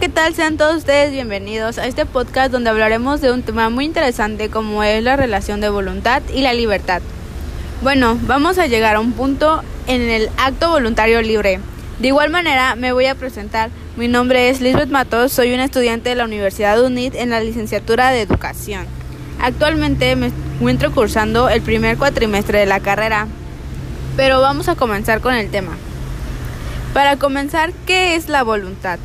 ¿qué 0.00 0.08
tal? 0.10 0.34
Sean 0.34 0.58
todos 0.58 0.76
ustedes 0.76 1.10
bienvenidos 1.10 1.78
a 1.78 1.86
este 1.86 2.04
podcast 2.04 2.52
donde 2.52 2.68
hablaremos 2.68 3.22
de 3.22 3.32
un 3.32 3.42
tema 3.42 3.70
muy 3.70 3.86
interesante 3.86 4.50
como 4.50 4.82
es 4.82 5.02
la 5.02 5.16
relación 5.16 5.62
de 5.62 5.70
voluntad 5.70 6.22
y 6.34 6.42
la 6.42 6.52
libertad. 6.52 7.00
Bueno, 7.80 8.18
vamos 8.22 8.58
a 8.58 8.66
llegar 8.66 8.96
a 8.96 9.00
un 9.00 9.12
punto 9.12 9.62
en 9.86 10.02
el 10.02 10.28
acto 10.36 10.68
voluntario 10.68 11.22
libre. 11.22 11.60
De 11.98 12.08
igual 12.08 12.28
manera, 12.28 12.76
me 12.76 12.92
voy 12.92 13.06
a 13.06 13.14
presentar. 13.14 13.70
Mi 13.96 14.06
nombre 14.06 14.50
es 14.50 14.60
Lisbeth 14.60 14.90
Matos, 14.90 15.32
soy 15.32 15.54
una 15.54 15.64
estudiante 15.64 16.10
de 16.10 16.16
la 16.16 16.24
Universidad 16.24 16.84
UNIT 16.84 17.14
en 17.14 17.30
la 17.30 17.40
licenciatura 17.40 18.10
de 18.10 18.20
Educación. 18.20 18.84
Actualmente 19.40 20.14
me 20.14 20.30
encuentro 20.56 20.92
cursando 20.92 21.48
el 21.48 21.62
primer 21.62 21.96
cuatrimestre 21.96 22.58
de 22.58 22.66
la 22.66 22.80
carrera, 22.80 23.28
pero 24.14 24.42
vamos 24.42 24.68
a 24.68 24.74
comenzar 24.74 25.22
con 25.22 25.32
el 25.32 25.50
tema. 25.50 25.72
Para 26.92 27.16
comenzar, 27.16 27.72
¿qué 27.86 28.14
es 28.14 28.28
la 28.28 28.42
voluntad? 28.42 28.98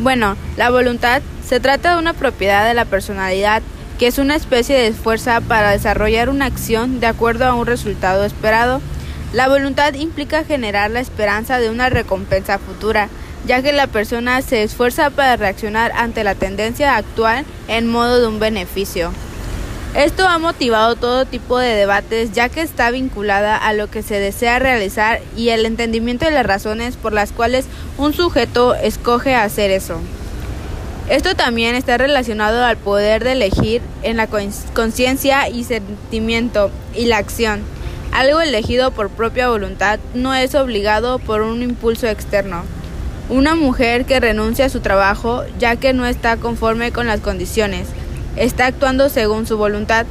Bueno, 0.00 0.34
la 0.56 0.70
voluntad 0.70 1.20
se 1.46 1.60
trata 1.60 1.92
de 1.92 1.98
una 1.98 2.14
propiedad 2.14 2.66
de 2.66 2.72
la 2.72 2.86
personalidad 2.86 3.62
que 3.98 4.06
es 4.06 4.16
una 4.16 4.34
especie 4.34 4.74
de 4.78 4.94
fuerza 4.94 5.42
para 5.42 5.72
desarrollar 5.72 6.30
una 6.30 6.46
acción 6.46 7.00
de 7.00 7.06
acuerdo 7.06 7.44
a 7.44 7.52
un 7.52 7.66
resultado 7.66 8.24
esperado. 8.24 8.80
La 9.34 9.46
voluntad 9.48 9.92
implica 9.92 10.42
generar 10.42 10.90
la 10.90 11.00
esperanza 11.00 11.58
de 11.58 11.68
una 11.68 11.90
recompensa 11.90 12.58
futura, 12.58 13.10
ya 13.46 13.60
que 13.60 13.74
la 13.74 13.88
persona 13.88 14.40
se 14.40 14.62
esfuerza 14.62 15.10
para 15.10 15.36
reaccionar 15.36 15.92
ante 15.94 16.24
la 16.24 16.34
tendencia 16.34 16.96
actual 16.96 17.44
en 17.68 17.86
modo 17.86 18.22
de 18.22 18.26
un 18.26 18.40
beneficio. 18.40 19.12
Esto 19.94 20.28
ha 20.28 20.38
motivado 20.38 20.94
todo 20.94 21.24
tipo 21.24 21.58
de 21.58 21.74
debates 21.74 22.30
ya 22.30 22.48
que 22.48 22.60
está 22.60 22.92
vinculada 22.92 23.56
a 23.56 23.72
lo 23.72 23.90
que 23.90 24.04
se 24.04 24.20
desea 24.20 24.60
realizar 24.60 25.20
y 25.36 25.48
el 25.48 25.66
entendimiento 25.66 26.26
de 26.26 26.30
las 26.30 26.46
razones 26.46 26.96
por 26.96 27.12
las 27.12 27.32
cuales 27.32 27.66
un 27.98 28.12
sujeto 28.12 28.76
escoge 28.76 29.34
hacer 29.34 29.72
eso. 29.72 30.00
Esto 31.08 31.34
también 31.34 31.74
está 31.74 31.98
relacionado 31.98 32.64
al 32.64 32.76
poder 32.76 33.24
de 33.24 33.32
elegir 33.32 33.82
en 34.04 34.16
la 34.16 34.28
conciencia 34.28 35.48
y 35.48 35.64
sentimiento 35.64 36.70
y 36.94 37.06
la 37.06 37.16
acción. 37.16 37.62
Algo 38.12 38.40
elegido 38.40 38.92
por 38.92 39.10
propia 39.10 39.48
voluntad 39.48 39.98
no 40.14 40.34
es 40.34 40.54
obligado 40.54 41.18
por 41.18 41.42
un 41.42 41.62
impulso 41.62 42.06
externo. 42.06 42.62
Una 43.28 43.56
mujer 43.56 44.04
que 44.04 44.20
renuncia 44.20 44.66
a 44.66 44.70
su 44.70 44.78
trabajo 44.78 45.42
ya 45.58 45.74
que 45.74 45.92
no 45.92 46.06
está 46.06 46.36
conforme 46.36 46.92
con 46.92 47.08
las 47.08 47.18
condiciones, 47.18 47.88
está 48.36 48.66
actuando 48.66 49.08
según 49.08 49.46
su 49.46 49.56
voluntad. 49.56 50.06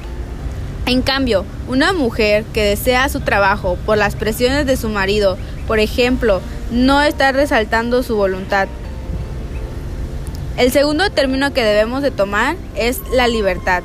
En 0.86 1.02
cambio, 1.02 1.46
una 1.68 1.94
mujer 1.94 2.44
que 2.54 2.64
desea 2.64 3.10
su 3.10 3.20
trabajo 3.20 3.78
por 3.86 3.98
las 3.98 4.16
presiones 4.16 4.66
de 4.66 4.78
su 4.78 4.90
marido, 4.90 5.38
por 5.68 5.80
ejemplo, 5.80 6.42
no 6.72 7.02
está 7.02 7.32
resaltando 7.32 8.04
su 8.04 8.16
voluntad, 8.16 8.68
el 10.60 10.74
segundo 10.74 11.10
término 11.10 11.54
que 11.54 11.64
debemos 11.64 12.02
de 12.02 12.12
tomar 12.12 12.58
es 12.76 13.00
la 13.14 13.30
libertad. 13.30 13.82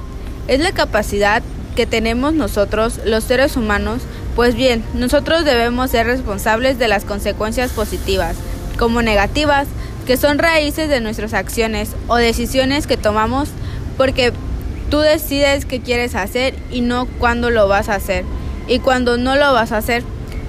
Es 0.49 0.59
la 0.59 0.73
capacidad 0.73 1.41
que 1.77 1.87
tenemos 1.87 2.35
nosotros, 2.35 2.99
los 3.05 3.23
seres 3.23 3.57
humanos, 3.57 4.03
pues 4.35 4.57
bien, 4.57 4.83
nosotros 4.93 5.45
debemos 5.45 5.93
ser 5.93 6.05
responsables 6.05 6.77
de 6.77 6.89
las 6.89 7.05
consecuencias 7.05 7.71
positivas, 7.71 8.35
como 8.77 9.03
negativas, 9.03 9.69
que 10.05 10.17
son 10.17 10.39
raíces 10.39 10.89
de 10.89 11.01
nuestras 11.01 11.33
acciones 11.33 11.91
o 12.09 12.17
decisiones 12.17 12.89
que 12.89 12.97
tomamos 12.97 13.51
porque 13.97 14.33
tú 14.91 15.01
decides 15.01 15.65
qué 15.65 15.81
quieres 15.81 16.15
hacer 16.15 16.55
y 16.71 16.81
no 16.81 17.07
cuándo 17.19 17.51
lo 17.51 17.69
vas 17.69 17.89
a 17.89 17.97
hacer. 17.97 18.25
Y 18.69 18.79
cuando 18.79 19.17
no 19.19 19.37
lo 19.37 19.53
vas 19.53 19.73
a 19.73 19.79
hacer, 19.79 20.03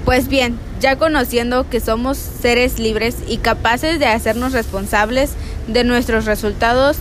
pues 0.05 0.27
bien, 0.27 0.57
ya 0.79 0.97
conociendo 0.97 1.69
que 1.69 1.79
somos 1.79 2.17
seres 2.17 2.79
libres 2.79 3.17
y 3.27 3.37
capaces 3.37 3.99
de 3.99 4.07
hacernos 4.07 4.53
responsables 4.53 5.31
de 5.67 5.83
nuestros 5.83 6.25
resultados 6.25 6.97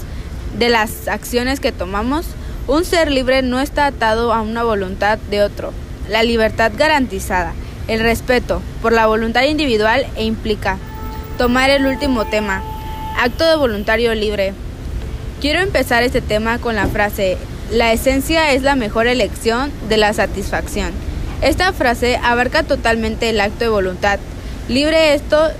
de 0.58 0.68
las 0.68 1.08
acciones 1.08 1.60
que 1.60 1.72
tomamos, 1.72 2.26
un 2.66 2.84
ser 2.84 3.10
libre 3.10 3.42
no 3.42 3.60
está 3.60 3.86
atado 3.86 4.32
a 4.32 4.40
una 4.40 4.62
voluntad 4.62 5.18
de 5.30 5.42
otro. 5.42 5.72
La 6.08 6.22
libertad 6.22 6.72
garantizada, 6.76 7.52
el 7.88 8.00
respeto 8.00 8.62
por 8.80 8.92
la 8.92 9.06
voluntad 9.06 9.42
individual 9.42 10.06
e 10.16 10.24
implica 10.24 10.78
tomar 11.36 11.70
el 11.70 11.86
último 11.86 12.24
tema, 12.26 12.62
acto 13.18 13.44
de 13.44 13.56
voluntario 13.56 14.14
libre. 14.14 14.54
Quiero 15.44 15.60
empezar 15.60 16.02
este 16.02 16.22
tema 16.22 16.58
con 16.58 16.74
la 16.74 16.86
frase, 16.86 17.36
la 17.70 17.92
esencia 17.92 18.52
es 18.52 18.62
la 18.62 18.76
mejor 18.76 19.06
elección 19.06 19.70
de 19.90 19.98
la 19.98 20.14
satisfacción. 20.14 20.90
Esta 21.42 21.74
frase 21.74 22.16
abarca 22.16 22.62
totalmente 22.62 23.28
el 23.28 23.38
acto 23.38 23.58
de 23.58 23.68
voluntad. 23.68 24.18
Libre 24.70 25.12
esto 25.12 25.50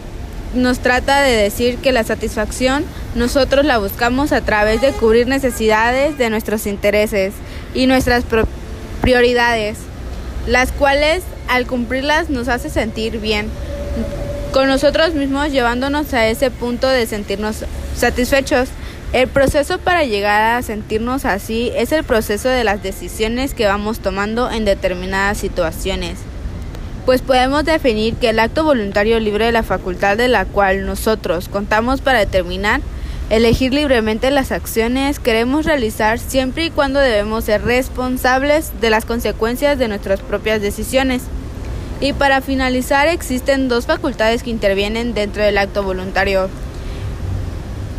nos 0.55 0.79
trata 0.79 1.21
de 1.21 1.37
decir 1.37 1.77
que 1.77 1.93
la 1.93 2.03
satisfacción 2.03 2.87
nosotros 3.15 3.67
la 3.67 3.77
buscamos 3.77 4.33
a 4.33 4.41
través 4.41 4.81
de 4.81 4.93
cubrir 4.93 5.27
necesidades 5.27 6.17
de 6.17 6.31
nuestros 6.31 6.67
intereses 6.67 7.35
y 7.75 7.87
nuestras 7.87 8.25
prioridades, 9.03 9.77
las 10.47 10.73
cuales 10.73 11.25
al 11.47 11.67
cumplirlas 11.67 12.31
nos 12.31 12.49
hace 12.49 12.71
sentir 12.71 13.21
bien 13.21 13.51
con 14.51 14.67
nosotros 14.67 15.13
mismos 15.13 15.53
llevándonos 15.53 16.15
a 16.15 16.27
ese 16.27 16.51
punto 16.51 16.89
de 16.89 17.07
sentirnos 17.07 17.67
satisfechos. 17.95 18.71
El 19.15 19.29
proceso 19.29 19.79
para 19.79 20.05
llegar 20.05 20.59
a 20.59 20.61
sentirnos 20.61 21.25
así 21.25 21.73
es 21.75 21.93
el 21.93 22.05
proceso 22.05 22.51
de 22.51 22.65
las 22.65 22.83
decisiones 22.83 23.55
que 23.55 23.65
vamos 23.65 24.01
tomando 24.01 24.51
en 24.51 24.67
determinadas 24.67 25.39
situaciones 25.39 26.19
pues 27.05 27.21
podemos 27.21 27.65
definir 27.65 28.15
que 28.15 28.31
el 28.31 28.39
acto 28.39 28.65
voluntario 28.65 29.21
libre 29.21 29.47
de 29.47 29.53
la 29.53 29.63
facultad 29.63 30.17
de 30.17 30.29
la 30.29 30.47
cual 30.47 30.87
nosotros 30.87 31.49
contamos 31.49 32.01
para 32.01 32.21
determinar, 32.21 32.81
elegir 33.31 33.75
libremente 33.75 34.31
las 34.31 34.53
acciones 34.53 35.19
queremos 35.19 35.67
realizar 35.67 36.19
siempre 36.19 36.67
y 36.67 36.71
cuando 36.71 37.01
debemos 37.01 37.45
ser 37.45 37.63
responsables 37.63 38.73
de 38.81 38.91
las 38.91 39.05
consecuencias 39.05 39.79
de 39.79 39.89
nuestras 39.89 40.21
propias 40.21 40.63
decisiones. 40.63 41.23
Y 42.01 42.13
para 42.13 42.41
finalizar 42.41 43.07
existen 43.09 43.69
dos 43.69 43.87
facultades 43.87 44.43
que 44.43 44.51
intervienen 44.51 45.15
dentro 45.15 45.43
del 45.43 45.59
acto 45.59 45.83
voluntario 45.83 46.49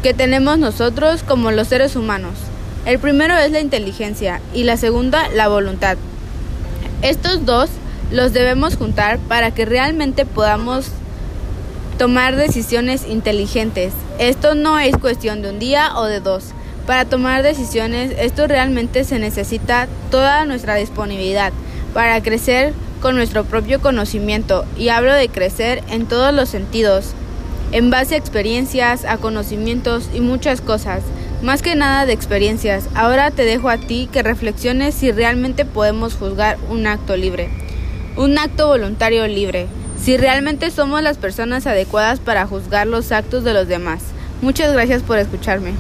que 0.06 0.14
tenemos 0.14 0.60
nosotros 0.60 1.24
como 1.24 1.50
los 1.50 1.70
seres 1.70 1.96
humanos. 1.96 2.34
El 2.86 3.00
primero 3.00 3.36
es 3.38 3.52
la 3.52 3.60
inteligencia 3.60 4.40
y 4.54 4.62
la 4.62 4.78
segunda 4.78 5.30
la 5.30 5.48
voluntad. 5.48 5.98
Estos 7.02 7.44
dos 7.44 7.72
los 8.12 8.32
debemos 8.32 8.76
juntar 8.78 9.18
para 9.18 9.50
que 9.50 9.66
realmente 9.66 10.28
podamos 10.28 10.90
tomar 11.98 12.36
decisiones 12.36 13.04
inteligentes. 13.10 13.94
Esto 14.20 14.54
no 14.54 14.78
es 14.78 14.96
cuestión 14.96 15.42
de 15.42 15.50
un 15.50 15.58
día 15.58 15.98
o 15.98 16.06
de 16.06 16.20
dos. 16.20 16.50
Para 16.86 17.06
tomar 17.06 17.42
decisiones, 17.42 18.14
esto 18.20 18.46
realmente 18.46 19.06
se 19.06 19.18
necesita 19.18 19.88
toda 20.12 20.46
nuestra 20.46 20.76
disponibilidad 20.76 21.52
para 21.96 22.22
crecer 22.22 22.76
con 23.02 23.16
nuestro 23.16 23.44
propio 23.44 23.82
conocimiento 23.82 24.66
y 24.78 24.90
hablo 24.90 25.16
de 25.16 25.30
crecer 25.30 25.84
en 25.90 26.06
todos 26.06 26.32
los 26.32 26.50
sentidos, 26.50 27.16
en 27.72 27.90
base 27.90 28.16
a 28.16 28.18
experiencias, 28.18 29.06
a 29.06 29.18
conocimientos 29.18 30.10
y 30.14 30.22
muchas 30.22 30.62
cosas. 30.62 31.04
Más 31.42 31.62
que 31.62 31.76
nada 31.76 32.06
de 32.06 32.14
experiencias, 32.14 32.88
ahora 32.96 33.32
te 33.32 33.44
dejo 33.44 33.70
a 33.70 33.78
ti 33.78 34.10
que 34.12 34.24
reflexiones 34.24 34.96
si 34.96 35.12
realmente 35.12 35.66
podemos 35.66 36.16
juzgar 36.16 36.58
un 36.70 36.88
acto 36.88 37.16
libre 37.16 37.50
un 38.18 38.38
acto 38.38 38.68
voluntario 38.68 39.28
libre, 39.28 39.68
si 40.02 40.18
realmente 40.18 40.72
somos 40.72 41.02
las 41.02 41.18
personas 41.18 41.68
adecuadas 41.68 42.20
para 42.20 42.48
juzgar 42.48 42.88
los 42.88 43.12
actos 43.12 43.44
de 43.44 43.54
los 43.54 43.68
demás. 43.68 44.02
Muchas 44.42 44.72
gracias 44.72 45.04
por 45.04 45.18
escucharme. 45.18 45.74